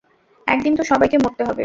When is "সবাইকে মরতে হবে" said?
0.83-1.59